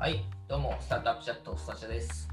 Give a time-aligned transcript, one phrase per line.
[0.00, 2.28] はい、どうも、スタートアップチャット、スタシャです。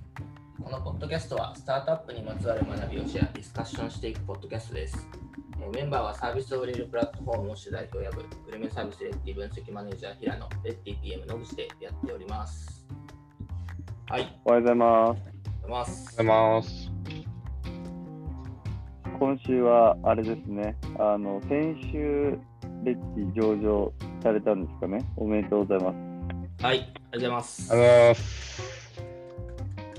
[0.64, 5.08] このポッドキャストは、スタートアップにまつわる学びをシェア、ディスカッションしていくポッドキャストです。
[5.60, 12.86] えーメンバーはサービスを売れるプラットフォームを主代表を呼ぶ、グルメサービスレッティ分析マネージャー平野、レッティ PM 野口でやっております。
[14.10, 15.18] はい、おはようございます。
[15.18, 16.22] おはようございます。
[16.22, 16.92] おはようございます。
[19.18, 22.38] 今週はあれですね、あの先週、
[22.84, 23.92] レッチ上場
[24.22, 25.04] されたんですかね。
[25.18, 26.16] おめでとうございます。
[26.64, 27.74] はい、ありがとうございます。
[27.74, 28.56] ありがとうございます。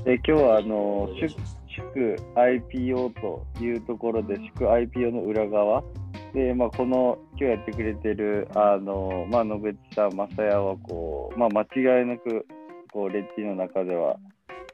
[0.05, 5.83] で今日はあの祝どうしました祝 IPO というところで、祝 IPO の裏側
[6.33, 12.47] で、まあ、この今日やってくれてるあの、まあ、野口さん、正也はこう、まあ、間違いなく
[12.93, 14.17] こうレッチの中では、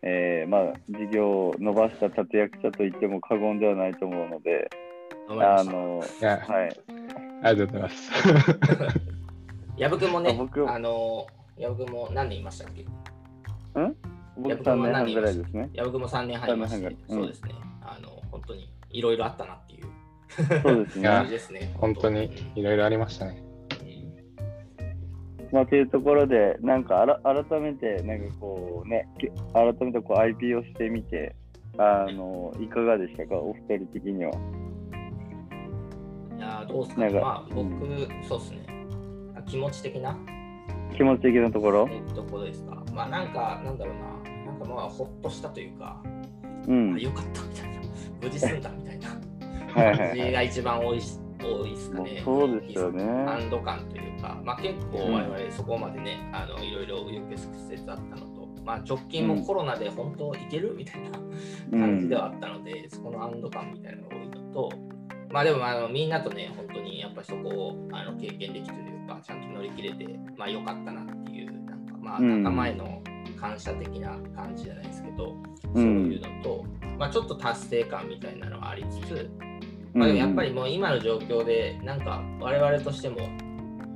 [0.03, 4.71] えーまあ、事業を伸ばした立役者と言っても過言ではないと思うので、
[5.29, 6.09] あのはい、
[7.43, 8.11] ありがとうございます。
[9.77, 10.39] 矢部君もね
[10.69, 12.85] あの、矢部君も何年いましたっけ？
[14.37, 15.71] 僕いや僕も3年半何年ぐらいですね。
[15.73, 19.85] 矢部君も3年半いまして、三年半ぐらいうんそうですね、あの、本当にいろいろあったなっていう
[20.63, 21.23] そうですね。
[21.27, 21.73] じですね。
[21.77, 23.43] 本当にいろいろありましたね。
[25.53, 31.37] まあ、というところで、なんかあら改めて、なんかこうね、き改めてこう IP をしてみて、
[31.77, 34.31] あのいかがでしたか、お二人的には。
[34.31, 34.35] い
[36.41, 37.87] やーどうですかね、なんかまあ僕、
[38.27, 38.65] そうですね。
[39.47, 40.17] 気持ち的な
[40.93, 41.89] 気持ち的なところ？
[41.91, 42.83] えっところですか？
[42.93, 46.03] まあなんか、なんだろうな、なんかまあほっとしたというか、
[46.69, 46.99] うんあ。
[46.99, 47.81] よかったみたいな、
[48.21, 49.09] 無事済んだみたいな
[49.75, 52.23] はいはい感じが一番多いし多いですかね。
[52.25, 53.03] そうですよね。
[53.05, 61.19] 安堵感というか、まあ、結構我々そこまでね、あのいろいろ紆余曲折あったのと、まあ、直近もコロナで本当いけるみたいな
[61.77, 64.71] 感じではあったので、そこの安堵感みたいなのが多いのと、
[65.31, 68.82] まあでもあのみんなとね、本当にやっぱりそこをあの経験できて
[69.23, 72.43] ちゃんと乗り切れて、まあ良かったなっていう、なんかまあうん。
[72.43, 73.03] 仲間への
[73.41, 75.35] 感謝的な感じじゃないですけど、う
[75.75, 76.65] そういうんのと、
[76.99, 79.31] まあちょっと達成感みたいなのはありつつ、
[79.95, 80.01] うん。
[80.01, 83.29] まあ、でもやっぱりもう今の状況でなんか我々としても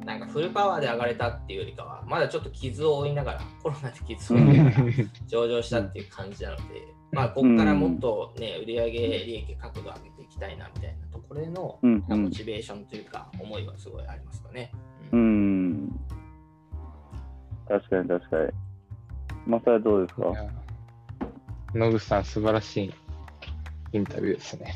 [0.06, 4.76] なんかフルパワーで上がれたっていうよりかはまだちょっと傷を負いながらコロナで傷を負いながら
[5.26, 6.62] 上場したっていう感じなので、
[7.10, 14.70] まあここからもっとね売上利益角度上げていきたいなみたいなところへのモチベーションというか思いはすごいありますかね。
[17.68, 18.50] 確かに確かに。
[19.46, 20.28] まさやどうですか？
[20.28, 20.50] いや
[21.74, 22.94] 野口さん、素晴らしい
[23.92, 24.72] インタビューですね。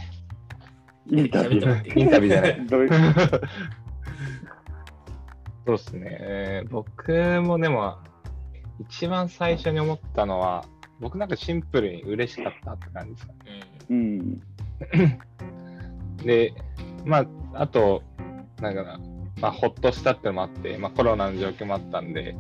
[1.09, 1.99] インタビュー？
[2.01, 2.67] インタビューじゃない。
[2.69, 2.91] どういう
[5.67, 6.09] そうですね。
[6.21, 7.99] えー僕もでも、
[8.81, 10.65] 一番最初に思ったのは、
[11.01, 13.39] 僕なんかシンプルに嬉しかったって感じですかね。
[13.91, 14.41] うん。
[16.25, 16.53] で、
[17.05, 17.27] まあ、
[17.63, 18.03] あと、
[18.61, 19.01] なんかな、
[19.41, 22.37] まあ、ほっとしたってのもあって、まあ、コロナの状況もあったんで、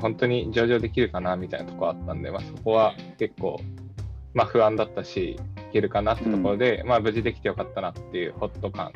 [0.00, 3.60] 本当に上場できるかなみたいなところあったんで、まあ、そこは結構、
[4.34, 5.38] まあ、不安だったし、
[5.70, 8.92] いけるかなってところで、まあ、無事できてよかったなっていうホッと感。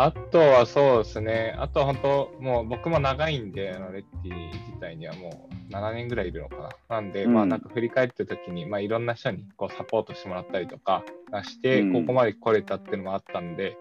[0.00, 6.56] あとはそうですね、あとは本当、もう僕も長いんで、あのレッティ自体にはもう7年ぐらいいるのか
[6.88, 6.96] な。
[6.96, 11.02] なんで、うんまあなんか振り返った時に、まあいろんな人にこうサポートしてもらったりとか
[11.42, 13.76] して、うんここまで来れたっていうのもあったんで、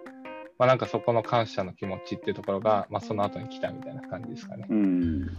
[0.59, 4.67] まあなんかそこの感謝の気持ちっていうところが、まあその後に来たみたいな感じですかね。
[4.69, 5.37] うん。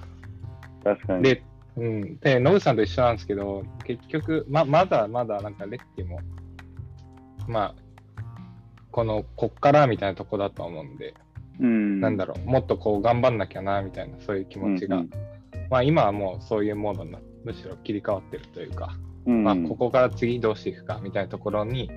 [0.84, 1.22] 確かに。
[1.22, 1.42] で、
[1.76, 6.20] うん、で、野口さんと一緒なんですけど、結局、ままだまだなんかレッティも、
[7.46, 8.22] まあ、
[8.90, 11.14] この、こっからみたいなとこだと思うんで、
[11.60, 12.00] うん。
[12.00, 15.10] なんだろう、もっとこう頑張んなきゃな、みたいな、そういう気持ちが、うん
[15.70, 18.96] まあ今はもうそういうモードになむしろ切り替わってるというか、
[19.26, 21.90] うん、まあここから次どうしていくか、みたいなところに、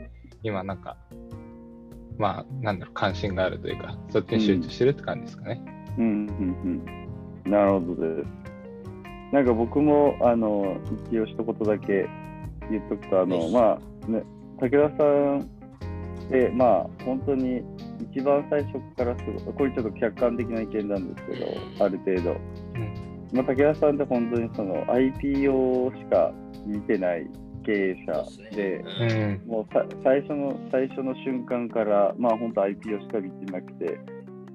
[0.43, 0.97] 今なんか、
[2.17, 5.61] まあなんだろう、関心があるというか、そっちに集中してるって感じですかね。
[5.97, 6.81] うんうん
[7.45, 7.51] うん。
[7.51, 8.27] なるほどです。
[9.33, 10.77] なんか僕も、あの、
[11.09, 12.07] 一応一言だけ
[12.69, 14.23] 言っとくと、あの、まあ、ね、
[14.59, 17.61] 武田さんって、まあ、本当に
[18.11, 21.45] 一番最初からすごい、これちょっと客観的な意見なんですけ
[21.79, 22.31] ど、ある程度。
[22.31, 22.33] う
[22.77, 26.33] んまあ、武田さんって本当にその IPO しか
[26.65, 27.27] 見てない
[27.63, 29.41] 経営者ですで、ね。
[29.45, 29.51] うん。
[29.51, 33.99] もうさ最初の最初の瞬間から、まあ本当 IPO しか見てなくて、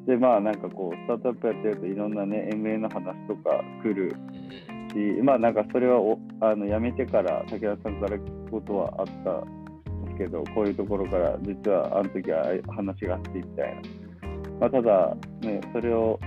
[0.07, 4.15] で、まあなんかこう、スタートアップやってるといろんなね、MA の話とか来る
[4.69, 12.45] うんし、まあなんかそれはおあのやめてから武田さんから聞くことはあったんですけど、こういうところから実はあの時は
[12.75, 13.83] 話があってみたいな。
[14.61, 16.19] まあただ、ね、それを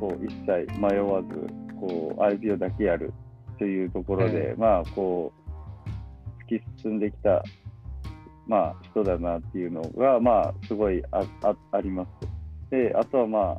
[0.00, 1.46] こう一切迷わず、
[1.78, 3.12] こう IPO だけやる
[3.58, 5.43] というところで、まあこう、
[6.48, 7.42] 突き進んできた、
[8.46, 12.70] まあ人だなっていうのが、まあすごいあああります。
[12.70, 13.58] で、あとはま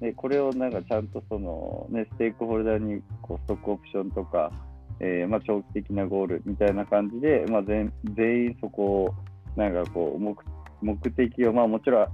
[0.00, 4.50] でこれをなんかちゃんとその、ね、ステークホルダーにこうストックオプションとか、
[5.00, 9.14] えーまあ、長期的なゴールみたいな感じで、まあ、全全員そこを
[9.56, 10.36] なんかこう目
[10.82, 12.10] 目的を、まあ、もちろんス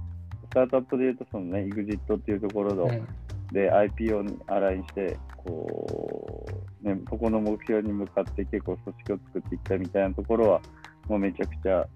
[0.53, 3.07] タートアップでいうとその、ね、EXIT っていうところの、うん
[3.53, 10.61] で IPO にアラインしてこう、ね、そこの目標に向かって結構組織を作っていったみたいなところは
[11.07, 11.87] もうめちゃくちゃ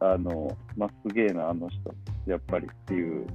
[0.00, 1.94] あの、まあ、すげえなあの人
[2.26, 3.26] やっぱりっていう。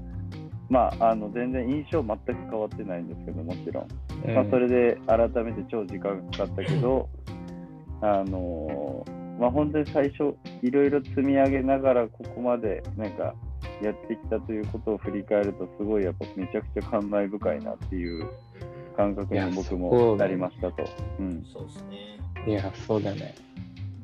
[0.68, 7.08] まあ、あの全然印象全く変わってないんですけどもちろん、まあ、それで改めて超時間かかったけど、
[8.02, 9.06] あの
[9.40, 13.36] まあ、本当に最初、いろいろ積み上げながら、ここまでなんか
[13.82, 18.26] やってきたということを振り返ると、すごいやっぱめちゃくちゃ感慨深いなっていう
[18.96, 20.84] 感覚に僕もなりましたと。
[21.20, 22.20] うんそうですね。
[22.48, 23.36] いや、そうだよね。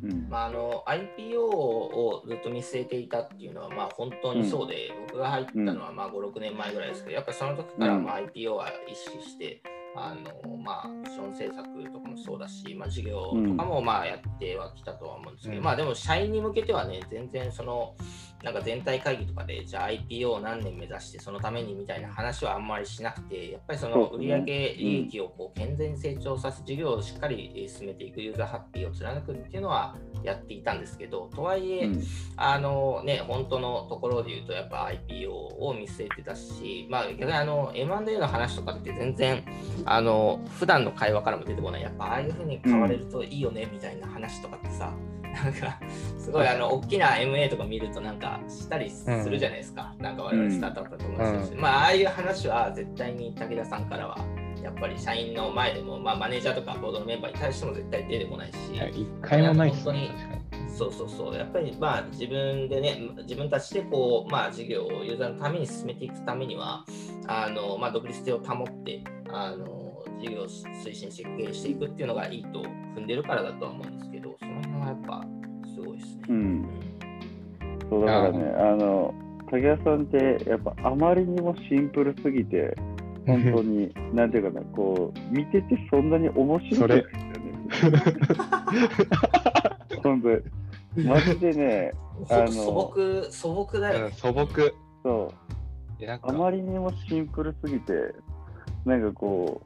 [0.03, 9.61] うんまあ、あの IPO をずっと見据えていたっていうのはまあ本当にそうで、僕が入ったのはまあ5、6年前ぐらいですけど、やっぱりその時からまあ IPO は意識して、
[9.95, 15.63] あのまあ、資本政策とかもそうだし、まあ、事業とかもまあやってはきたとは思うんですけど、うん。
[15.63, 17.95] まあでも社員に向けてはね、全然その
[18.43, 32.03] なんか全体会議とかで、じゃあ IPO を何年目指してそのためにみたいな話はあんまりしなくて、やっぱりその売上利益をこう健全に成長させ、事業をしっかりえー進めていくユーザーハッピーを貫くっていうのはやっていたんですけど、とはいえ、うん。
[32.35, 39.43] あのね、本当のところで言うと、やっぱ IPO を見据えてたし、まあ、逆にあの M&A の話とかって全然、
[39.85, 42.05] あの普段の会話からも出てこない、やっぱ。
[42.05, 44.93] ああいうふうに買われるといいよねみたいな話とかってさ、
[45.23, 45.79] なんか
[46.19, 51.49] すごいあの大きな MA とか見るとなんかしたりするじゃないですか、なんか我々スタートアップの友達とし。
[51.49, 51.61] て、うん。
[51.61, 54.17] まあああいう話は絶対に武田さんからは
[54.61, 58.55] やっぱり社員の前でも、まあ、マネージャーとかボードのメンバーに対しても絶対出てこないし、
[58.93, 60.50] 一回もないっすね、本当に。
[60.77, 66.85] そうそうそう、やっぱりまあ自分でね、自分たちでこう、まあ、事業をユーザーのために進めていくためには、
[67.27, 72.61] あのまあ、独立性を保って、あの事業を推進して経営していくっていうのがいいと
[72.95, 75.25] 踏んでるからだとは思うんですけど、その辺はやっぱ
[75.75, 76.21] すごいですね。
[76.29, 76.69] うん
[77.89, 79.13] そうだからね、あの
[79.51, 82.73] 武田さんってやっぱあまりにもシンプルすぎて、
[83.27, 87.07] 本当に、 なんていうかな、こう、見ててそんなに面白くないで
[87.79, 87.99] すよね。
[90.03, 91.07] 本当に。
[91.07, 91.93] マジでね、
[92.29, 94.05] あの素朴、素朴だよね。
[94.05, 94.73] うん素朴。
[95.03, 95.33] そ
[95.99, 97.93] う、あまりにもシンプルすぎて、
[98.85, 99.61] なんかこ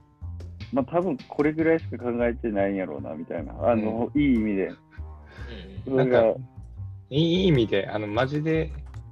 [0.72, 3.54] う、まあ多分これぐらいしか考えてないんやろうな、みたいな。
[3.62, 4.68] あの、いい意味で。
[4.68, 4.78] うん
[5.86, 6.40] それがなんか、
[7.10, 8.72] いい意味で、あの、マジで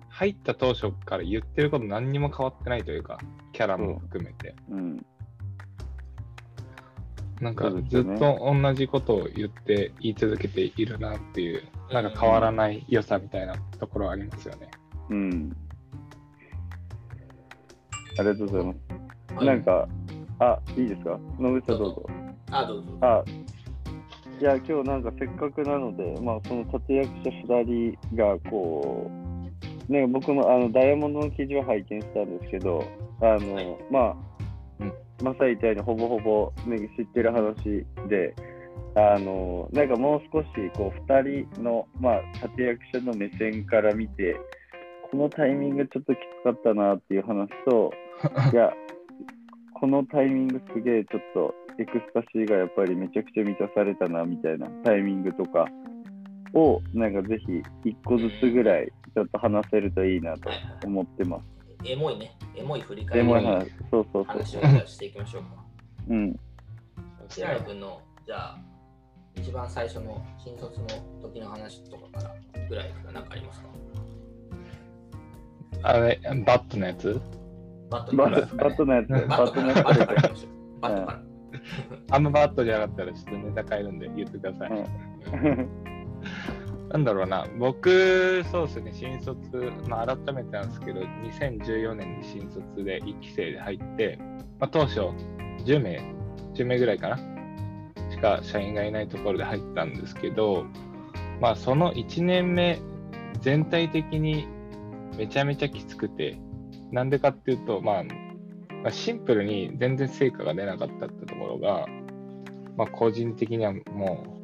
[0.09, 3.19] 入った当初から言ってること何にも変わってないというか、
[3.51, 4.55] キャラも含めて。
[4.69, 5.05] うん。
[7.43, 14.69] なんかずっと同じことを言って言い続けているなっていう、なんか変わらない良さみたいなところはありますよね。
[15.09, 15.55] うん。
[18.17, 18.77] ありがとうございます。
[19.35, 19.87] はいなんか、
[20.39, 21.19] あ、いいですか？
[21.39, 22.05] 野口さんどうぞ。
[22.51, 22.97] あ、どうぞ。
[23.01, 23.23] あ、
[24.39, 27.29] いや、今日なんかせっかくなので、まあ、その立役者
[27.63, 29.09] 2人が、こ
[29.89, 32.83] う、ね、僕もあのダイヤモンドの記事を拝見したんですけど、
[33.21, 34.15] あの、はいまあ、うん
[35.23, 38.35] まさに言ったように、ほぼほぼ、ね、知ってる話で、
[38.95, 44.35] あの、なんかもう少し、こう、2人の、まあ、立役者の目線から見て、
[45.09, 47.93] このタイミングちょっときつかったなっていう話と、
[48.51, 48.73] いや、
[49.73, 55.67] このタイミングすげえちょっとエクスタシーがやっぱりめちゃくちゃ満たされたなみたいなタイミングとか
[56.53, 60.49] をなんかぜひ一個ずつぐらいちょっと話せるといいなと
[60.85, 61.52] 思ってます。
[61.85, 62.37] エモいね。
[62.55, 65.49] エモい振りで返りのも話そうそうそう話をしていきましょうか。
[66.09, 66.39] うん。
[67.29, 68.59] 平野君の、じゃあ、
[69.35, 70.87] 一番最初の新卒の
[71.21, 72.35] 時の話とかから
[72.69, 73.67] ぐらいから何かありますか？
[75.83, 77.21] あれ、バットのやつ？
[77.89, 80.21] バットバからットバットのやつ、ババットかットのやらバットから。
[80.21, 81.21] バットから。
[82.11, 84.71] あんまバットじゃなかったらちょっとネタ変えるんで言ってください。
[84.71, 85.82] うん
[86.93, 89.39] なんだろうな、僕、そうですね、新卒、
[89.87, 94.19] まあ、改めてなんですけど、2014年に新卒で1期生で入って、
[94.59, 94.99] まあ、当初、
[95.65, 95.99] 10名、
[96.53, 97.17] 10名ぐらいかな、
[98.11, 100.67] しか社員がいないところで入ったんですけど、
[101.41, 102.79] まあ、その1年目、
[103.41, 104.47] 全体的に
[105.17, 106.37] めちゃめちゃきつくて、
[106.91, 111.87] なんでかっていうと、まあ、まあ、シンプルに全然成果が出なかったってところが、
[112.77, 114.42] まあ、個人的にはもう、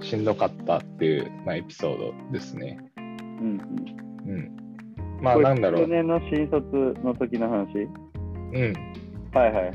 [0.00, 2.78] しんどかったっていう、まあ、エピソードですね。
[2.96, 3.60] うん
[4.26, 4.56] うん。
[5.20, 5.82] まあ、これなんだろう。
[5.82, 6.64] 去年の新卒
[7.04, 7.88] の時の話？
[8.52, 8.72] うん。
[9.32, 9.74] はいはいはい。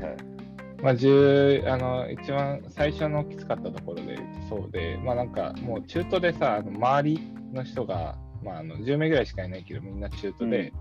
[0.82, 4.18] まあ、10あの一番最初のきつかったところで
[4.50, 7.20] そうで、まあなんかもう中途でさ、あの周り
[7.54, 10.72] の人が、まあ、あの10名ぐらいしかいないけど、みんな中途で、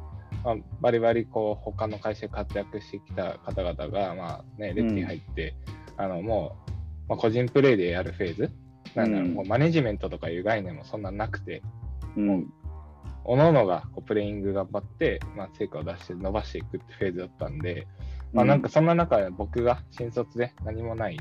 [0.44, 5.56] まあ、バリバリこう他の会社で活躍してきた方々が、まあね、レッティ入って、
[5.96, 6.72] あのもう、
[7.10, 8.52] まあ、個人プレーでやるフェーズ、
[8.96, 9.34] なんだろううん。
[9.34, 11.62] もうマネジメントとかいう概念もそんななくて、
[12.18, 12.54] うん。
[13.26, 17.88] おののがこうプレイング頑張って、まあ、成果を出して伸ばしていくってフェーズだったんで、
[18.34, 21.18] まあ、なんかそんな中で僕が新卒で何もない、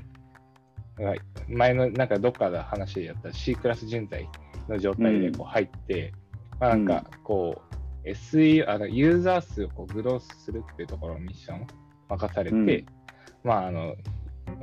[0.99, 4.29] はい前のなんかどっかで話でやった C クラス人材
[4.69, 6.13] の状態でこう入って、
[6.61, 7.63] まあ、なんかこ
[8.05, 11.67] う、SE、あのユーザー数をこうグロースするっていうところのミッションを
[12.09, 12.87] 任されて、うん。
[13.43, 13.95] まああの、まあ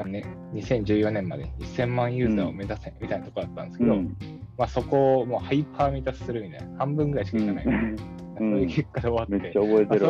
[0.05, 4.17] ね、2014年まで1000万ユーザーを目指せみたいなところだったんですけど、うん。
[4.57, 7.95] まあ、そこをもうハイパー満たするみたいな、半分ぐらいしかいかないみたいな、うん
[8.39, 9.43] そういう結果で終わって。
[9.43, 10.07] めっちゃ覚えてる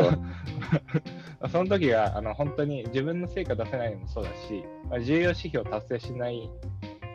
[1.41, 6.47] そ その時はあの本当に自分の成果出せないのもそうだし、まあ、重要指標を達成しない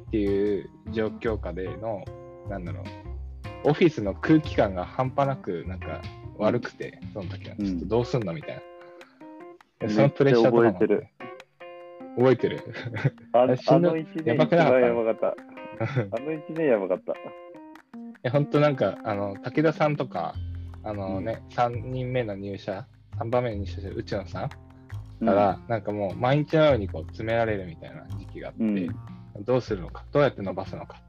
[0.07, 2.05] っていう状況下での、
[2.49, 6.03] なんだろう、オフィスの空気感が半端なくなんか
[6.37, 8.57] 悪くて、その時は、うんちょっとどうすんのみたい
[9.81, 9.87] な。
[9.87, 11.24] でめっちゃそのプレッシャーとかも。
[12.17, 12.61] 覚えてる。
[13.33, 15.27] あ あの1年やばかった一番やばかった。
[15.29, 17.13] あの1年やばかった。
[17.13, 17.17] い
[18.23, 20.35] や本当なんか、あの武田さんとか、
[20.83, 22.87] あのね、3人目の入社、
[23.19, 24.57] 3番目の入社者、内野さんか
[25.21, 28.89] ら、なんかもう毎日のようにこう詰められるみたいな時期があって、うん
[29.41, 31.03] どうするのか、どうやって伸ばすのか。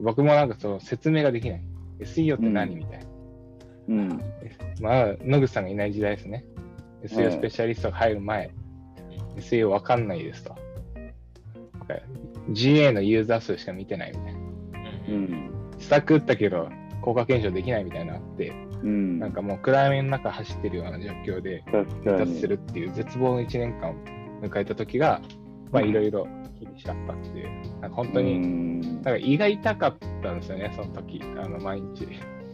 [0.00, 1.62] 僕もなんかその説明ができない。
[2.00, 3.06] SEO って何、うんみたいな。
[3.88, 4.20] うん。
[4.80, 6.44] まあ、野口さんがいない時代ですね。
[7.04, 8.50] SEO スペシャリストが入る前、
[9.40, 10.56] SEO わかんないですと。
[12.50, 14.40] GA のユーザー数しか見てないみたいな。
[15.08, 15.12] う。
[15.12, 15.50] ん。
[15.78, 16.68] スタック打ったけど、
[17.02, 19.18] 効果検証できないみたいなのあって、うん。
[19.18, 22.40] なんかもう暗闇の中走ってるような状況で、確か脱に。
[22.40, 23.94] するっていう絶望の1年間を
[24.42, 25.20] 迎えた時が、
[25.72, 26.26] まあいろいろ
[26.60, 28.94] 厳しかったっていう、なんか本当に、に。
[28.94, 32.08] なんか胃が痛かったんですよね、その時、あの毎日。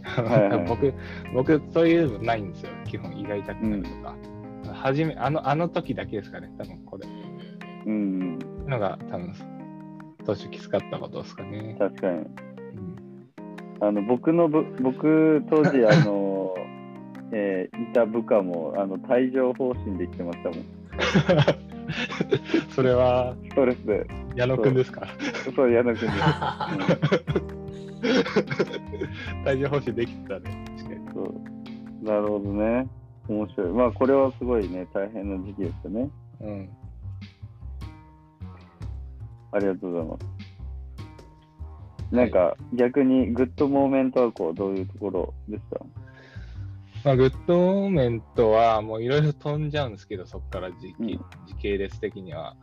[0.69, 0.95] 僕、
[1.35, 4.15] 僕、そういうのないんですよ、基本、胃が痛くなるとか。
[4.75, 7.07] 初め、あの、あの時だけですかね、多分これ。
[7.87, 8.39] うん。
[8.67, 9.33] のが、多分
[10.25, 11.77] 当初きつかったことですかね。
[11.79, 12.19] 確かに。
[12.19, 12.35] うん
[13.79, 16.55] あの僕のぶ僕当時 あの、
[17.31, 20.61] えーいた部下もあの帯状疱疹で来てましたもん。
[22.75, 24.07] それは、ストレスで。
[24.35, 25.07] 矢野くんですか？
[25.55, 26.15] そう矢野君です。
[29.47, 31.01] 帯状疱疹できてたね、確かに。
[31.13, 31.35] そう
[32.05, 32.87] なるほどね。
[33.29, 33.73] 面白い。
[33.73, 36.11] まあこれはすごいね大変な時期ですよね。
[36.41, 36.71] うん。
[39.53, 40.37] ありがとうございます。
[42.11, 45.81] なんか、逆に good moment はこうどういうところでした
[47.05, 51.09] まあ、グッドモーメントはもういろいろ飛んじゃうんですけど、そこから時期、うん
[51.47, 52.57] 時系列的には。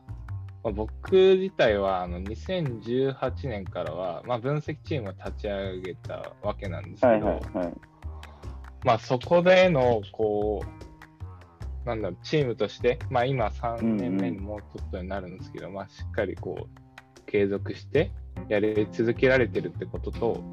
[0.64, 7.74] まあ、僕自体はあの2018年からは、まあ、分析チームを立ち上げたわけなんですけど、はいはいはい。
[8.84, 18.12] まあ、そこでのこう、なんだろう、チームとして、まあ、今3年目にもうちょっとになるんですけど、まあ、しっかりこう継続して
[18.50, 20.44] やり続けられてるってことと、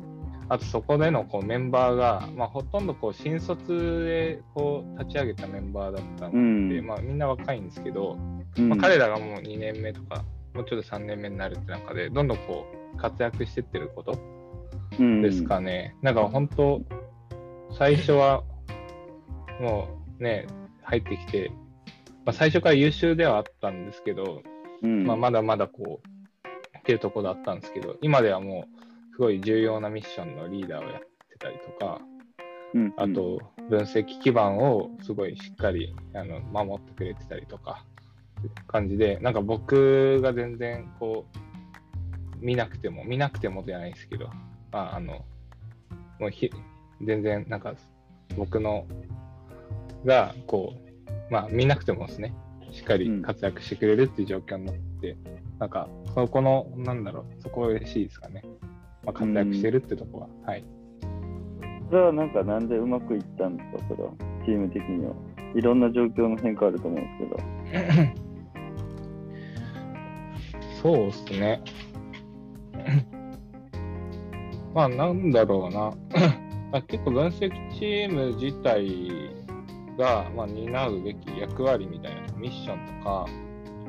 [0.49, 6.33] あとそこでのこうメンバーが、まあ、ほとんどこう新卒でこう立ち上げたメンバーだったの
[6.69, 6.87] で、うん。
[6.87, 8.19] まあ、みんな若いんですけど、
[8.59, 8.69] うん。
[8.69, 14.19] まあ、彼らがもう2年目とか、もうちょっと3年目になるって中で、どんどんこう活躍してってること
[14.99, 15.95] ですかね。
[16.03, 16.83] なんか本当、
[17.73, 18.43] 最初は
[19.61, 20.47] もうね、
[20.83, 21.51] 入ってきて、
[22.25, 24.43] まあ、最初から優秀ではあったんですけど、
[24.83, 32.01] うん、まあ、まだまだこう、っていうところだったんですけど、今ではもう、すごい重要なミッションのリーダーをやってたりとか、
[32.73, 32.95] うん。
[32.97, 37.85] あ、と、分析基盤をすごいしっかりあの守ってくれてたりとか、
[38.69, 41.27] 感じで、なんか僕が全然こ
[42.41, 44.31] う、見なくても、見なくてもじゃないですけど、
[44.73, 45.25] まあ、あの、
[46.19, 46.51] もうひ
[47.03, 47.75] 全然なんか
[48.37, 48.87] 僕の
[50.05, 52.35] がこう、まあ見なくてもですね、
[52.73, 55.17] しっかり活躍してくれるっていう状況になって、
[55.59, 58.43] なんかそこの、なんだろう、そこは嬉しいですかね。
[59.05, 60.65] まあ、活躍してるってとこは、はい。
[61.91, 64.11] それはなんかなんでうまくいったんですか、それは、
[64.45, 65.15] チーム的には。
[65.55, 67.19] いろんな状況の変化あると思うんです
[70.83, 70.93] けど。
[70.93, 71.63] そうですね。
[74.75, 75.93] まあ、なんだろうな。
[76.73, 79.41] まあ結構分析チーム自体
[80.01, 83.27] が、まあ、担うべき役割みたいな、ミッションとか、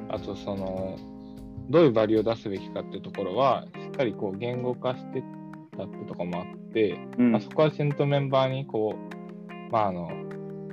[0.10, 0.98] あとその、
[1.70, 5.24] どういうバリューを出すべきかっていうところは、しっかりこう言語化して
[5.78, 10.10] たってとこもあって、うんまあ、そこはちゃんとメンバーにこう、まあ、あの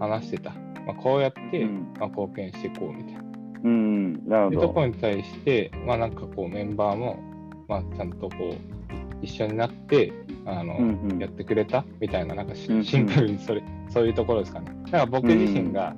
[0.01, 0.51] 話してた。
[0.87, 3.23] まあ、こうやって、うんまあ、貢献していこうみたいな。
[3.65, 4.81] うん、なっていうとこるほど。
[4.83, 7.19] ろに対して、まあなんかこうメンバーも、
[7.69, 8.78] まあちゃんとこう
[9.23, 10.13] 一緒になって、
[10.47, 11.19] あの、うんうん。
[11.19, 14.67] やってくれたみたいな、なんかシンプルにそれ、そういうところですかね。
[14.87, 15.95] だから僕自身が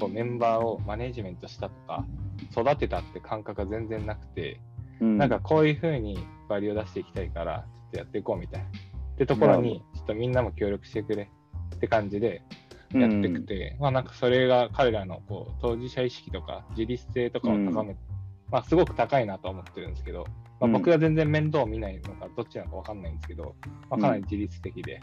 [0.00, 2.04] こうメンバーをマネジメントしたとか、
[2.50, 4.60] 育てたって感覚が全然なくて、
[5.00, 5.18] うん。
[5.18, 8.66] なんかこういうふうにバリを出していきたいから、ちょっとやっていこうみたいな。
[8.66, 8.70] っ
[9.16, 11.28] てところに、ちょっとみんなも協力してくれ
[11.74, 12.42] って感じで
[12.94, 17.96] やってくて、まあなんかそれが彼らのこう当事者意識とか自立性とかを高め、
[18.52, 20.24] まあすごく高いなと思ってるんですけど、
[20.60, 23.56] まあ、うん僕が全然面倒を見ないのかどっちなのかわかんないんですけど、
[23.90, 25.00] まあ、かなり自律的で、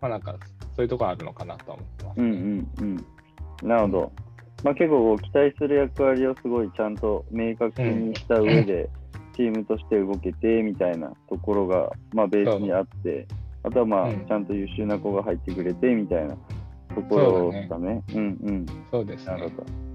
[0.00, 0.36] まあなんか
[0.76, 2.26] そういうところあるのかなと思ってます、ね。
[2.26, 2.32] うん
[2.80, 3.02] うん
[3.62, 3.68] うん。
[3.68, 4.12] なるほど。
[4.62, 8.90] まあ、結構期待する役割をすごいちゃんと明確にした上で、
[9.34, 13.26] チームとして動けてみたいなところが、まあ、ベースにあって、
[13.62, 16.36] あとはまあ、うんちゃんと優秀な子が入ってくれてみたいな
[16.94, 18.02] ところですかね。
[18.14, 18.66] うんうん。
[18.90, 19.56] そうですねなるほ。
[19.56, 19.89] ど。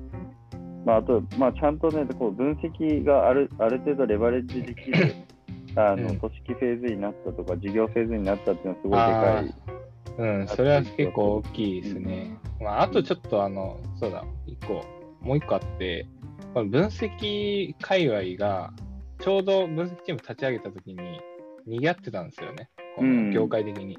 [0.85, 5.13] まあ、あと、まあ、ちゃんとね、こう分析があるある程度レバレッジできる
[5.75, 6.19] あの、うん。
[6.19, 9.75] 組織フェーズになったとか、事業フェーズになったっていうのはすごいでかい。
[10.17, 12.37] うん、それは結構大きいですね。
[12.61, 14.85] まあ、あとちょっとあの、そうだ、一個、
[15.21, 16.07] もう一個あって、
[16.53, 18.71] この分析界隈が、
[19.19, 21.19] ちょうど分析チーム立ち上げたときに、
[21.65, 23.27] 賑わってたんですよね、こうん。
[23.27, 23.97] の業界的に。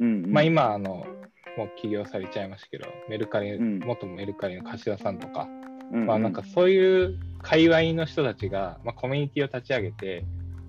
[0.00, 1.06] うんうん、まあ今、あの、
[1.56, 3.78] もう起業されちゃいましたけど、メルカリ、うん。
[3.78, 5.48] 元メルカリの柏さんとか、
[5.94, 10.24] うんうん、まあなんかそういう界隈の人たちが、まあ、コミュニティを立ち上げて、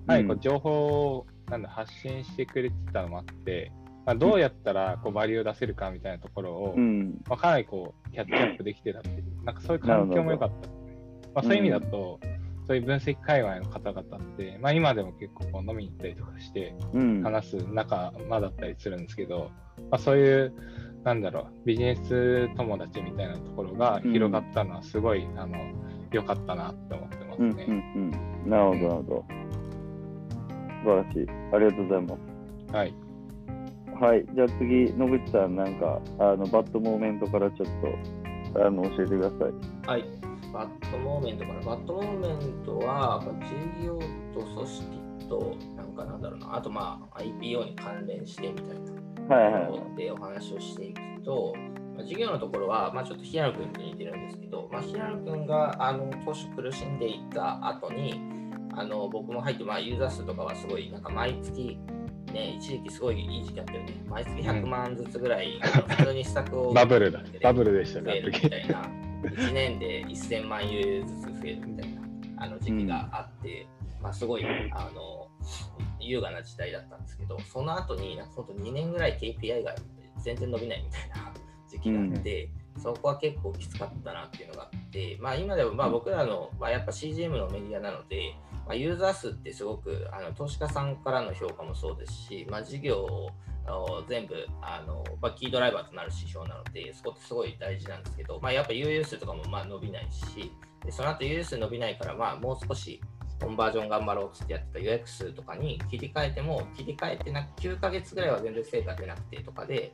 [0.06, 3.72] はい、こう情報をなんだ発信してくれてたのもあって、
[4.04, 10.68] まあ、どうやったらこうバリューを出せるかみたいなところを、うん、まあ、かなりこうキャッチアップできてたっていう、なんかそういう環境も良かった。
[11.34, 12.20] まあ、そういう意味だと、
[12.66, 19.50] そういう分析界隈の方々って、まあ、今でも結構こう飲みに行ったりとかしてうん、話す仲間だったりするんですけど、
[19.90, 20.52] まあ、そういう
[21.06, 25.56] なんだろうビジネス友達みたいなところが広がったのはすごい、あの
[26.10, 27.64] 良かったなって思ってますうん、うん、ね。
[27.68, 27.98] う
[28.48, 28.50] ん。
[28.50, 29.24] なるほど、なるほど。
[30.82, 31.26] 素晴らしい。
[31.54, 32.94] ありがとうございまはい。
[33.86, 34.04] す。
[34.04, 34.26] はい。
[34.34, 37.68] じゃあ次、野口さん、なんか、あの、 bad moment からちょっ
[38.52, 39.40] と、あの、教えてください。
[39.86, 40.04] はい。
[40.52, 41.60] bad moment かな。
[41.60, 43.96] bad moment は、まあ事業
[44.34, 48.95] と組織と、なんかなんだろうな、あとまあ IPO に関連してみたいな。
[49.28, 49.96] はいはいはい。
[49.96, 51.54] でお話をしていくと、
[51.96, 58.20] まあ、事業のところは、まあ、ちょっと平野君に似てるんですけど、まあ、平野君があの当初苦しんでいた後に
[58.74, 61.78] あの僕も入って、まあ、ユーザー数とかはすごいなんか毎月
[62.32, 63.94] ね、一時期すごいいい時期あったよね。
[64.08, 67.22] 毎月100万ずつぐらい、 普通に施策をバブルだ。
[67.40, 68.82] バブルルでしたね、みたいな、
[69.22, 72.02] 1 年で1000万ユーずつ増えるみたいな
[72.38, 73.66] あの時期があって、
[74.02, 75.28] まあ、すごいあの
[76.08, 79.74] 優雅な時代だったんですけど、その後になんか本当2年ぐらい KPI が
[80.22, 81.32] 全然伸びないみたいな
[81.68, 88.34] 時期があって、そこは結構きつかったなっていうのがあって、まあ、今でもまあ僕らの、まあ、やっぱ CGM のメディアなので、
[88.66, 93.30] まあ、ユーザー数ってすごくあの投資家さんからの評価もそうですし、まあ、事業を
[94.08, 100.52] 全部あの、まあ、キードライバーとなる指標なので、そこってすごい大事なんですけど、まあ、やっぱ UU 数とかもまあ伸びないし、
[100.84, 103.00] でその後 UU 数伸びないから、まあ、もう少し
[103.40, 109.92] コンバージョン頑張ろうっつってやってた予約数とかに切り替えても、切り替えてなく9ヶ月ぐらいは全然成果出なくてとかで、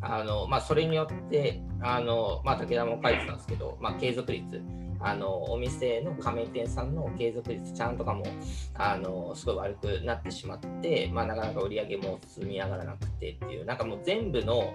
[0.00, 4.62] あのまあ、それによって、あのまあ、武田も書いてたんですけど、まあ、継続率、
[5.02, 8.22] あのお店の加盟店さんの継続率ちゃんとかも
[8.74, 14.74] あのすごい悪くなってしまって、まあ、なかなか売り上げも積み上がらなくてっていうなんかもう全部の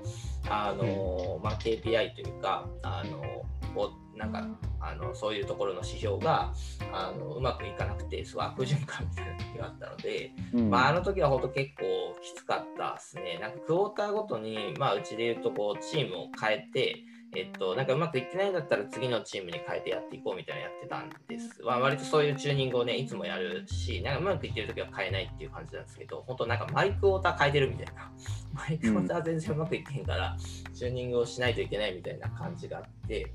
[0.49, 4.45] あの、まあ、KPI というかあのこうなんか
[4.80, 6.54] あのそういうところの指標が
[6.93, 11.84] あのうまくいかなくてすごい悪循環みたいな時があったので、うんまあ、あの時は本当結構
[12.21, 13.39] きつかったですね。
[13.41, 17.04] なんかクォーターごとに、まあ、うちで言うとこうチームを変えて、
[17.36, 21.62] えっと、なんかうまくいってないんだったら次のチームに変えてやっていこうみたいなのやってたんです。
[21.63, 28.12] まあ、割とそういうチューニングをね、いつもやるし、なんかうまくいってる時は変えないっていう感じなんですけど、本当なんかマイクウォーター変えてるみたいな。
[28.54, 30.38] マイクウォーター全然うまくいってへんから、
[30.73, 33.34] チューニングをしないといけないみたいな感じがあって、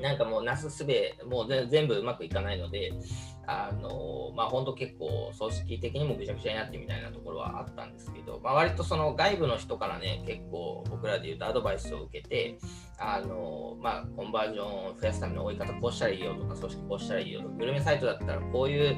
[0.00, 2.92] なんかもうなすすべ、もう全部うまくいかないので、
[3.46, 12.58] あのまあ本当結構組織的にもぐちゃぐちゃになってみたいなところはあったんですけど、まあ、割とその外部の人からね、結構僕らで言うとアドバイスを受けて、
[12.98, 18.96] あのまあ、コンバージョンを増やすための追い方こうしたらいいよとか、組織こうしたらいいよとか、グルメサイトだったらこういう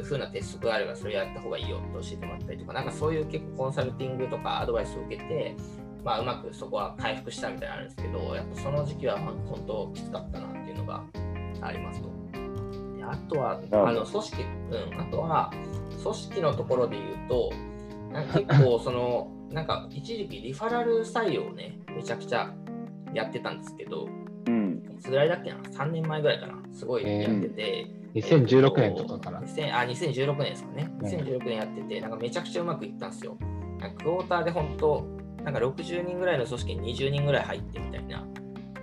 [0.00, 5.54] う風な鉄則があればそれやった方がいいよと教えてもらったりとか、なんかそういう結構コンサルティングとかアドバイスを受けて、
[6.04, 11.04] まあ、うまくそこは回復したみたいなのあるんですけど、やっぱその時期は本当きつかったなっていうのが
[11.60, 12.08] ありますと。
[12.96, 14.42] であとは、どあの組織、
[14.92, 15.52] うん、あとは
[16.02, 17.50] 組織のところで言うと、
[18.12, 22.52] なんか結構その、 なんか一時期リファラル採用をね、めちゃくちゃ
[23.14, 24.08] やってたんですけど、
[24.46, 24.82] うん。
[24.98, 26.54] いつぐらいだっけな ?3 年前ぐらいかな？
[26.72, 29.40] すごいやってて、2016年とかかな。
[29.40, 30.90] 2000あ2016年ですかね。
[31.00, 33.36] うん2016年やってて、なんかめちゃくちゃうまくいったんですよ。
[33.98, 35.06] クォーターで本当、
[35.44, 38.26] なんか60人ぐらいの組織に20人ぐらい入ってみたいな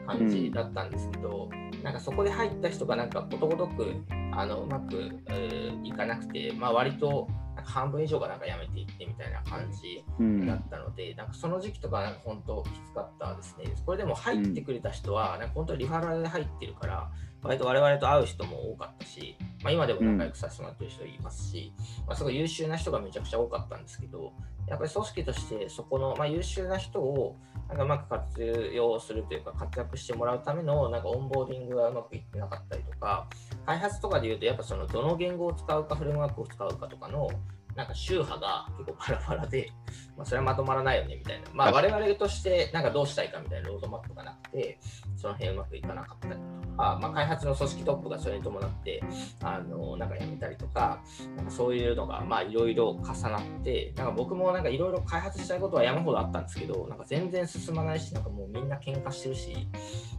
[0.08, 3.96] 感じだったんですけど、うん、なんかそこで入った人がなんかことごとく
[4.32, 7.28] あのうまく、えー、いかなくて、まあ、割と
[7.64, 10.04] 半分以上がなんか辞めていってみたいな感じ
[10.46, 13.74] だったので、うん、なんかその時期とかなんか本当きつかったですね。
[13.86, 17.10] これでも入ってくれた人は、なんか本当リファラルで入ってるから、
[17.42, 21.72] 割と我々と会う人も多かったし、まあ、今でも仲良くさせてもらってる人いますし、
[22.08, 24.34] まあ、すごい優秀な人がめちゃくちゃ多かったんですけど、
[24.68, 33.28] やっぱり組織としてそこの、まあ、優秀な人をなんかうまく活用するというか活躍してもらうためのなんかオンボーディングがうまくいってなかったりとか
[33.66, 37.30] 開発とかでいうとやっぱそのどの言語を使うかフレームワークを使うかとかの
[37.76, 39.72] なんか宗派が結構バラバラで、
[40.18, 44.80] まあ、それはまとまらないよねみたいな、まあ、我々としてなんかどうしたいかみたいなロードマップがなくて、
[45.16, 46.40] その辺うまくいかなかったりと
[46.78, 49.04] か、まあ、開発の組織トップがそれに伴って、
[49.42, 51.02] あのなんか辞めたりとか、
[51.36, 59.68] なんかそういうのがいろいろ重なって、なんか僕もなんかいろいろ開発したいことは山ほどあったんですけど、なんか全然進まないし、なんかもうみんな喧嘩してるし、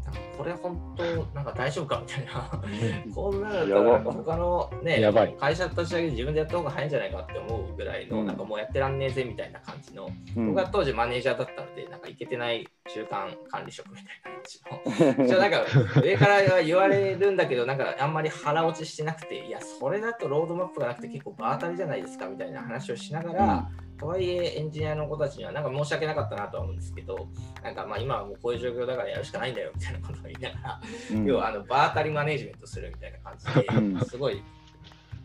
[0.05, 1.03] なんかこれ本当
[1.35, 23.87] なんか大丈夫かみたいな、こんなだったら他のね、会社立ち上げて自分でやった方が早いんじゃないかって思うぐらいの、うん、なんかもうやってらんねえぜみたいな感じの、うん、僕は当時マネージャーだったので、なんかいけてない中間管理職みたいな感じの、 一応なんか上から言われるんだけど、なんかあんまり腹落ちしてなくて、いや、それだとロードマップがなくて結構場当たりじゃないですかみたいな話をしながら、うん。
[23.97, 27.29] とはいえエンジニアの子たちにはなんか申し訳なかったなとは思うんですけど、
[27.63, 30.81] なんかまあ今はもうこういう状況だからやるしかないんだよみたいなことを言いながら、
[31.13, 34.43] うん、要はあの場当たりマネジメントするみたいな感じですごい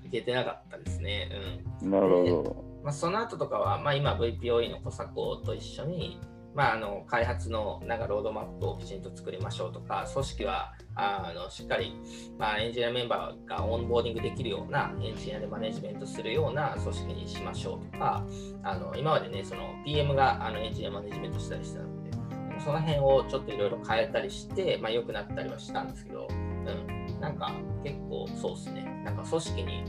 [0.06, 1.30] いけてなかったですね。
[1.82, 2.71] うん、なるほど。
[2.84, 5.14] まあ、その後とかは、まあ、今 VPOE の小作
[5.46, 6.20] と一緒に、
[6.54, 11.96] まあ、あの開発のなんかロードマップをきちんと作りましょうとか、組織はあのしっかり、
[12.38, 18.26] まあ、エンジニアメンバーがオンボーディングできるようなエンジニアでマネジメントするような組織にしましょうとか、
[18.64, 22.12] あの今までね、その PM があのエンジニアマネジメントしたりしたので、
[22.64, 27.52] その辺をちょっといろいろ変えたりして、まあ、良くなったりはしたんですけど、うん、なんか
[27.84, 29.84] 結構そうですね、なんか組織に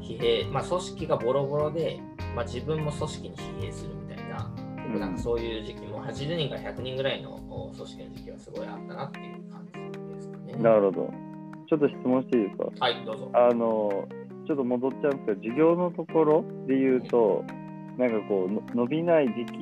[0.00, 2.00] 疲弊、まあ、組織がボロボロで、
[2.36, 4.52] まあ、自分も組織に疲弊するみたいな、
[4.86, 7.38] うん、なんかそういう時期も80人から100人ぐらいの
[7.74, 10.52] 組織の時期はすごいあったなっていう感じですかね。
[10.62, 11.10] なるほど。
[11.68, 12.66] ちょっと質問していいですか？
[12.78, 13.30] はい、どうぞ。
[13.32, 14.06] あの、
[14.46, 17.42] ちょっと戻っちゃうんですけど、授業のところで言うと、
[17.96, 19.58] なんかこう、伸びない時期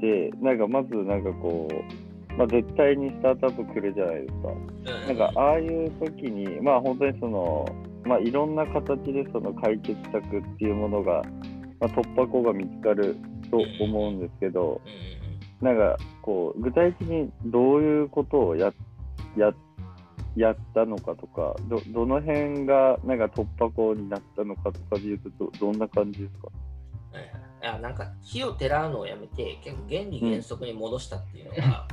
[0.00, 5.08] で、なんかまずなんかこう、まあ、絶対にスタートアップ来るじゃないですか。
[5.08, 7.66] なんかああいう時に、まあ本当にその、
[8.04, 11.22] まあ、いろんな形でその解決策っていうものが、
[11.80, 13.16] まあ、突破口が見つかる
[13.50, 14.80] と思うんですけど、
[15.60, 18.72] なんかこう具体的にどういうことをや
[19.36, 19.52] や
[20.36, 26.48] やったのかとかど、どの辺がなんか突破口になったのかとかでいうとど、どんな感じですか？
[27.62, 31.88] いやなんか火をてらうのをやめて、結構原理原則に戻したっていうのが、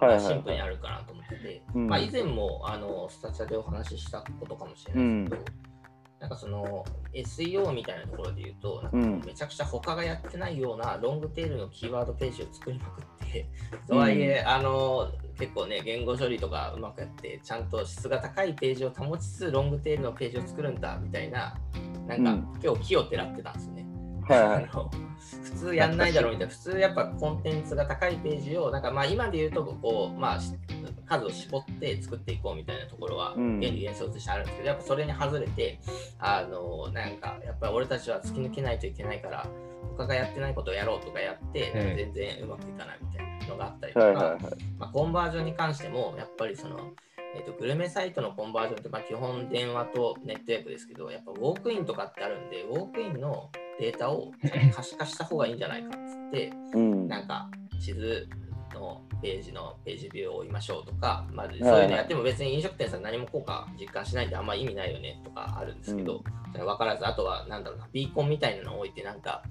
[0.00, 5.69] はい、シンプルにあるかなと思ってて、うん、まあ、以前もあのスタチャでお話ししたことかもしれないですけど、うん、
[6.20, 13.46] なんかその SEO みたいなところで言うと、なんかめちゃくちゃ他がやってないようなロングテールのキーワードページを作りまくって、
[13.88, 21.56] とはいえ、あの結構ね、言語処理とかうまくやって、ちゃんと質が高いページを保ちつつ、ロングテールのページを作るんだみたいな、
[22.06, 23.86] なんか、今日木をてらってたんですね。
[24.34, 24.68] はい、
[25.44, 30.40] 普通やんないだろうみたいな、普通やっぱコンテンツが高いページを、なんかまあ今で言うとこう、まあ、
[31.06, 35.78] 数を絞って作っていこうみたいなところは、原理原則としてあるんですけど、やっぱそれに外れて、
[36.18, 39.46] あのなんかやっぱり俺たちは突き抜けないといけないから、
[39.96, 44.38] 他がやってないことをやろうとかやって、全然うまくいかないみたいなのがあったりとか、
[44.78, 46.92] まあ、コンバージョンに関しても、やっぱりその、
[47.34, 54.30] えーと、グルメサイトのコンバージョンって、まあ、基本電話とネットワークですけど、やっぱウォークインとかってあるんで、ウォークインのデータを
[54.74, 58.28] 可視化した方がいいんじゃないかっつって、うん、なんか地図
[58.74, 66.22] のページのページビューを追いましょうとか、まあ、そういうのやっても別に飲食店さん何も効果実感しないんであんま意味ないよねとかあるんですけど、
[66.54, 69.42] うん、分からず、あとはなんだろうな、ビーコンみたいなのを置いてなんか、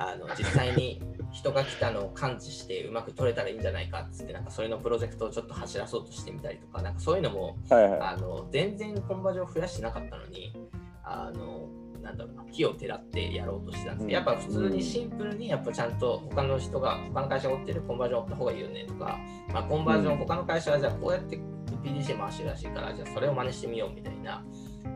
[0.00, 10.54] あの実際に人が来たのを感知してうまく撮れたらいいんじゃないかっつってなんかそういうのプロジェクトをちょっと走らそうとしてみたりとかなんかそういうのも、はいはい、あの全然コンバージョンを増やしてなかったのに
[11.02, 11.68] あの
[12.08, 19.18] なんだろうな木をてらってやろうとしてたんですけど、やっぱ普通にシンプルにやっぱちゃんと他の人が他の会社が追ってるコンバージョンを追った方がいいよねとか、
[19.52, 21.38] まあ、コンバージョン他の会社はじゃあこうやって
[21.84, 24.44] PDC 回してるらしいからじゃあそれを真似してみようみたいな。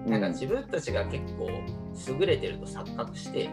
[0.06, 1.48] なんか自分たちが結構
[2.18, 3.48] 優れてると錯覚して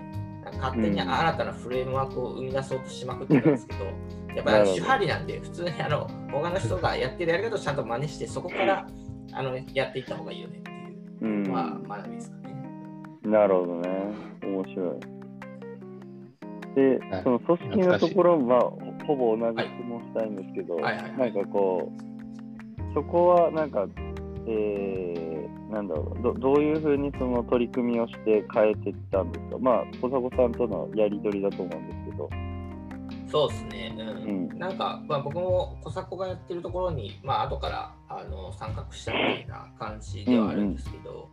[0.57, 3.85] 勝手に新たなフレームワークを生み出そうとしまくってるんですけど、
[4.35, 8.87] やっぱり手張りなんで普通にあの他の人がやってるやり方をちゃんと真似してそこから
[9.31, 10.71] あのやっていった方がいいよねって
[11.25, 12.38] いう、まあ学びですかね。
[13.23, 13.89] なるほどね。
[14.43, 15.19] 面白い。
[16.75, 17.23] で、はい。
[17.23, 18.61] その組織のところは
[19.07, 20.83] ほほぼ同じはい質問したいんですけど、はい。
[20.83, 20.95] はい。
[20.95, 21.33] はい。
[21.33, 23.87] なんかこう、そこはなんか、
[24.47, 32.29] えー、なんだろうど、どういうふうにその取り組みをして変えていったんですか、まあ、小迫さんとのやり取りだと思うんですけど。
[33.31, 34.49] そうですね、うん。
[34.49, 34.59] うん。
[34.59, 41.29] なんか、まあ、僕も小迫がやってるところに、まあ後からあの参画したみたいな感じではあるんですけど、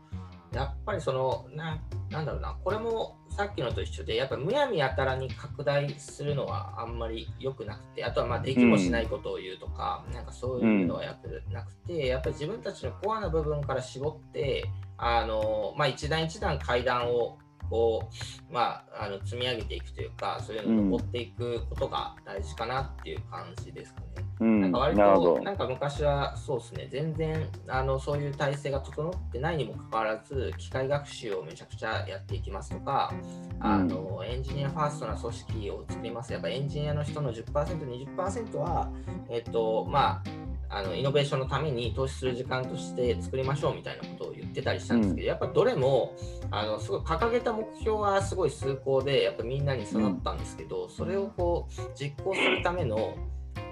[0.57, 1.79] やっぱりそのな、
[2.11, 14.65] なんだろうな、これもさっきのと一緒で、やっぱむやみやたらに拡大するのはあんまり良くなくて、あとはまあできもしないことを言うとか、なんかそういうのはやってなくて、やっぱり自分たちのコアな部分から絞って、
[14.97, 17.37] あのまあ、一段一段階段を
[17.69, 18.09] こ
[18.51, 24.07] う、まあ、あの積み上げていくというか、そういうのを登っていくことが大事かなっていう感じですかね。
[24.41, 24.97] うん、なんか割。
[24.97, 26.89] となんか昔はそうですね。
[26.91, 33.13] 全然あのそういう体制が整ってないにもかかわらず機械学習をめちゃくちゃやっていきますとか、
[33.61, 36.33] あのエンジニアファーストな組織を作ります。
[36.33, 38.91] やっぱエンジニアの人の 10%20% は
[39.29, 46.17] えっとまああのイノベーションのために投資する時間として作りましょうみたいなことを言ってたりしたんですけど、やっぱどれも
[46.51, 53.17] あのすごい掲げた目標はすごい崇高でやっぱみんなに育ったんですけど、それをこう実行するための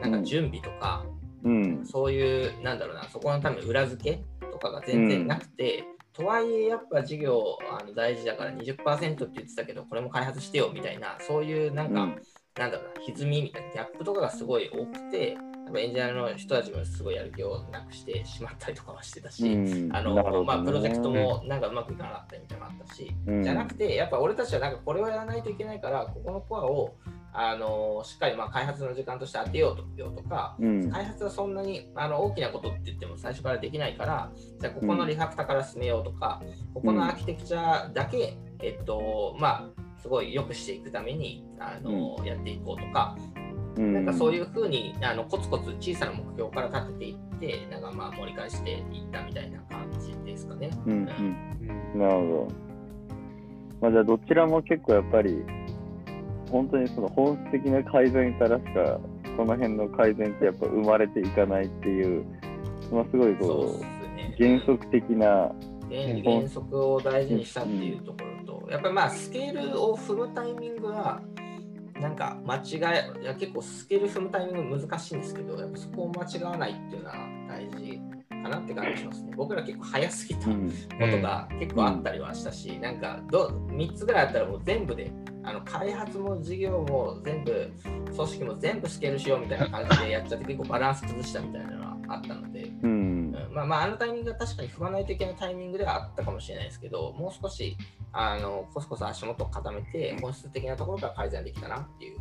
[0.01, 1.05] なんか準備とか、
[1.45, 12.23] うん、そういうなんだろうなそこのための裏付けとかが全然なくて、とはいえやっぱ事業あの大事だから20%って言ってたけどこれも開発してよみたいなそういうなんか、うん
[12.59, 15.37] なんだろうな歪みみたいなギャップとかがすごい多くて
[15.77, 20.45] エンジニアの人たちもすごいやる気をなくしてしまったりとかはしてたし、うんあのね。
[20.45, 23.43] まあ、プロジェクトもなんかうまくいかなかったりみたいなのがあったし、うん。
[23.43, 26.95] じゃなくてやっぱ俺たちはなんかこれをやらないといけないからここのコアを
[27.33, 30.91] あのしっかりまあ開発の時間として当てようとようとか、うん。
[30.91, 36.41] 開発はそんなにあの大きなことって言っても最初からできないから、じゃあここのリファクタから進めようとか、
[36.73, 43.17] ここのアーキテクチャだけ、えっと、まあ、すごい良くしていくためにあの、やっていこうとか、
[43.77, 43.95] うん。
[43.95, 50.69] なんかそういうふうにあのコツコツ小さな目標から立てていって、なんかまあ盛り返していったみたいな感じですかね。
[50.85, 50.99] うんうん。
[51.95, 51.99] うん。
[51.99, 52.49] なるほど。
[53.81, 55.43] まあ、じゃあどちらも結構やっぱり
[56.51, 59.01] 本当にその本質的な改善からしか
[59.39, 62.27] この辺の改善ってやっぱ生まれていかないっていう、
[62.93, 63.85] まあ、すごいこう
[64.37, 65.51] 原則的な、
[65.91, 68.34] 原原則を大事にしたっていうところ
[68.67, 71.21] と、やっぱりまあスケールを踏むタイミングは、
[72.01, 77.17] なんか間違え、いや結構スケール踏むタイミング難しいんですけど、やっぱそこを間違わないっていうのは
[77.49, 79.33] 大事かなって感じしますね。
[79.37, 80.71] 僕ら結構早すぎたこうん
[81.11, 85.11] とが結構あったりはしたし、なんかど3つぐらいあったらもう全部で、
[85.43, 87.71] あの開発も事業も全部、
[88.15, 97.77] 組織も全部スケールしようみたいな感じでやっちゃって結構バランス崩したみたいなあったので、うんうんまあまあ、あのタイミングは確かに踏まないといけないタイミングではあったかもしれないですけど、もう少し
[98.13, 102.19] あのコスコス足元を固めて、本質的なところから改善できたなっていう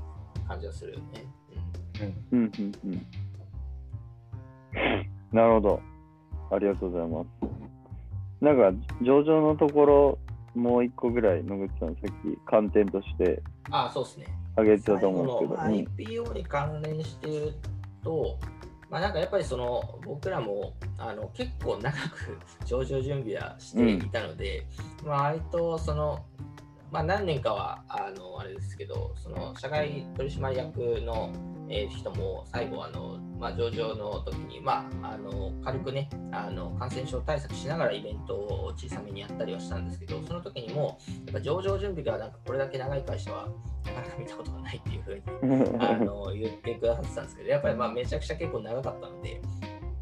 [0.47, 1.25] 感じはするよね。
[2.31, 3.05] うんうんうんうん
[5.31, 5.81] なるほど。
[6.51, 7.27] ありがとうございます。
[8.43, 10.19] なんか上場のところ
[10.53, 13.41] もう一個ぐらい野口さんさっき観点として
[13.71, 14.25] ああ、そうですね。
[14.55, 16.19] 挙げてたと思うんですけど。
[16.21, 17.55] IPO に関連して言う
[18.03, 18.37] と、
[18.93, 24.67] まあ、なんかやっぱりその僕らもあの結構長く 上場準備はしていたので、
[25.03, 26.23] まあ割とその、
[26.93, 31.31] まあ、何年かはあのあれですけど、その社外取締役の、
[31.67, 43.47] えー人も最後あの、まあ、上場の時に、まあ、あの軽くねあの感染症対策しながらイベントを小さめにやったりはしたんですけど、その時にもやっぱ上場準備がなんかこれだけ長い会社は
[43.85, 45.21] なかなか見たことがないっていうふうに
[45.79, 49.41] あの 言ってくださってたんですけど、やっぱりまあめちゃくちゃ結構長かったので、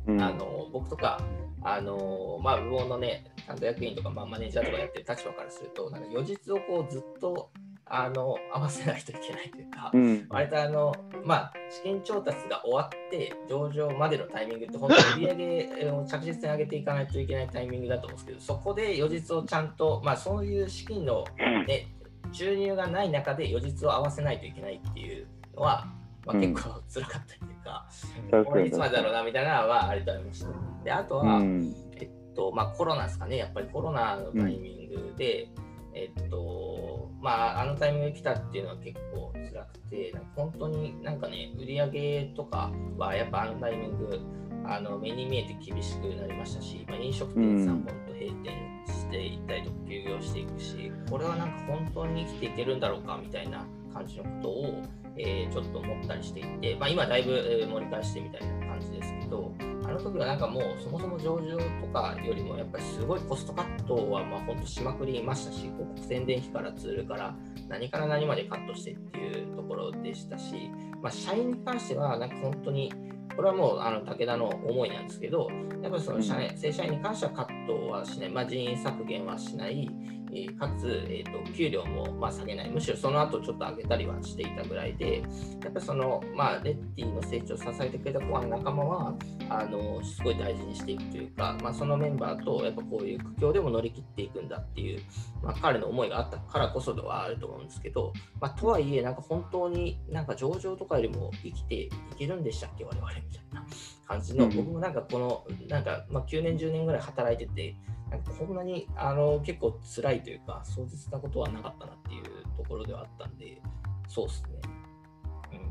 [0.07, 0.21] うん。
[0.21, 1.21] あの僕とか、
[1.63, 7.51] あのまあ、無謀のね、担当役員とか、まあ、マネージャーとかやってる立場からすると、なんか余日をこうずっと
[7.85, 10.25] あの合わせないといけないというか、うん。
[10.29, 10.95] 割とあの、
[11.25, 21.25] まあ、資金調達が終わって、上場までのタイミングって、本当に売り上げを着実に上げていかないといけないタイミングだと思うんですけど、そこで余日をちゃんと、まあ、そういう資金の、
[21.67, 21.93] ね、
[22.31, 25.85] 収入がない中で余日を合わせないといけないっていうのは、
[26.25, 26.41] まあ、うん。
[26.41, 30.47] 結構辛かったりというか、これいつまでだろうなみたいなのはありとありました。
[30.83, 31.75] で、あとは、うん。
[31.97, 35.49] えっと、まあコロナですかね、やっぱりコロナのタイミングで、
[35.93, 44.19] えっと、まああのタイミングで来たっていうのは結構辛くて、なんか本当になんかね、売り上げとかはやっぱあのタイミング、
[44.65, 48.53] あの目に見えて厳しくなりましたし、まあ、飲食店さん本当閉店
[48.85, 54.83] していったりとか休業していくし、これはなんか本当に生きていけるんだろうかみたいな感じのことを、
[55.17, 67.35] えーちょっと思ったりしていて、まあ、今だいぶえー盛り返してみたいな感じですけど、あの時はなんかもうそもそも上場とかよりもやっぱりすごいコストカットはまあ本当しまくりましたし、広告宣伝費からツールから
[67.67, 70.69] 何から何までカットしてっていうところでしたし、
[71.01, 72.93] まあ、社員に関してはなんか本当に
[73.35, 75.49] これはもうあの武田の思いなんですけど、
[75.81, 79.89] やっぱりその社員、正社員に関してはカットはしない、まあ、人員削減はしない、
[80.33, 85.19] えー、かつ、えーと、給料もまあ下げない、むしろその後ちょっと上げたりはしていたぐらいで、
[85.63, 89.15] やっぱその、まあ、レッティの成長を支えてくれたコアの仲間は
[89.49, 95.01] あの、すごい大事にしていくというか、まあ、そのメンバーとやっぱこういう苦境でも乗り切っていくんだっていう、
[95.43, 103.65] まあ、彼の思いがあったからこそではあると思うんですけど、まあ、とはいえ、なんか本当になんか上場とかよりも生きていけるんでしたっけ、我々みたいな。
[104.11, 107.75] 感じの、僕もなんかこの、なんかまあ9年、10年ぐらい働いてて、
[108.09, 112.23] なんかこんなにあの結構辛いというか、壮絶なことはなかったなっていう
[112.57, 113.61] ところではあったんで、
[114.07, 114.49] そうですね。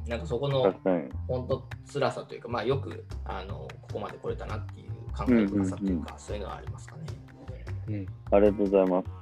[0.05, 0.75] うん、なんかそこの
[1.29, 7.03] 本当辛さというか、まあ、よくあのここまで来れたなっていう考え深さというか、そういうのはありますかね。
[7.89, 9.21] うん、ありがとうございます。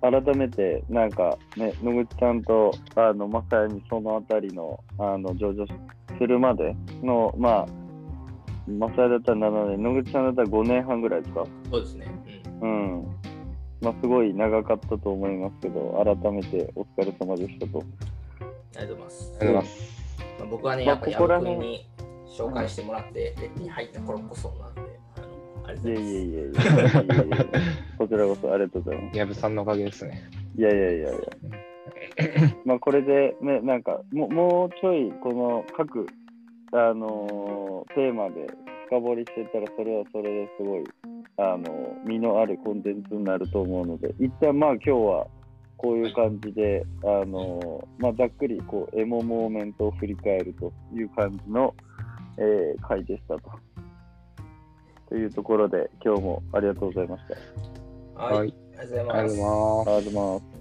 [0.00, 5.66] 改めて、なんかね、野口さんとあのまさにそのあたりのあの上場
[6.18, 7.66] するまでの、まあ、
[8.68, 11.44] マサイだったら7年、野口さんだったら5年半ぐらいですか？
[11.70, 12.06] そうですね。
[12.60, 12.98] うん。
[12.98, 13.06] うん、
[13.80, 17.82] まあ、すごい長かったと思いますけど、改めてお疲れ様でしたと。
[18.76, 19.38] ありがとうございます。
[19.40, 19.98] ありがとうございます。
[20.38, 21.86] まあ、僕はね、やっぱり矢君に
[22.36, 24.80] 紹介してもらって、レッピに入った頃こそなんで、
[25.16, 25.94] あの、ありがとうございます。
[25.94, 27.46] いやいやいやいや
[27.98, 29.18] こちらこそありがとうございます。
[29.18, 30.30] 矢部さんのおかげですね。
[30.56, 31.18] いやいやいやいや。
[32.64, 36.06] まあこれでね、なんかももうちょいこの各
[36.72, 38.46] あのー、テーマで
[38.86, 40.84] 深掘りしてたらそれはそれですごい
[41.36, 45.26] あの身のあるコンテンツになると思うので一旦まあ今日は
[45.78, 51.72] こういう感じで、あのー、まあ、ざっくりこうエモモーメントを振り返るという感じの、
[52.36, 53.42] えー、回でしたと。
[55.08, 57.22] というところで今日もありがとうございまし
[58.14, 58.22] た。
[58.22, 59.18] はい、ありがとうございます。
[59.18, 60.57] ありがとうございます。